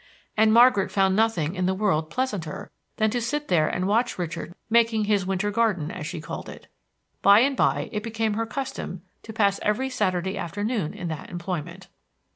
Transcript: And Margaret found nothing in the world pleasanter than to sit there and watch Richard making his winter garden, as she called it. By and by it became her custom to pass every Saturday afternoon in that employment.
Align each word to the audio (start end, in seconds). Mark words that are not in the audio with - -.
And 0.35 0.51
Margaret 0.51 0.89
found 0.89 1.15
nothing 1.15 1.53
in 1.53 1.67
the 1.67 1.75
world 1.75 2.09
pleasanter 2.09 2.71
than 2.97 3.11
to 3.11 3.21
sit 3.21 3.49
there 3.49 3.67
and 3.67 3.87
watch 3.87 4.17
Richard 4.17 4.55
making 4.67 5.03
his 5.03 5.27
winter 5.27 5.51
garden, 5.51 5.91
as 5.91 6.07
she 6.07 6.19
called 6.19 6.49
it. 6.49 6.65
By 7.21 7.41
and 7.41 7.55
by 7.55 7.87
it 7.91 8.01
became 8.01 8.33
her 8.33 8.47
custom 8.47 9.03
to 9.21 9.31
pass 9.31 9.59
every 9.61 9.91
Saturday 9.91 10.39
afternoon 10.39 10.95
in 10.95 11.07
that 11.09 11.29
employment. 11.29 11.87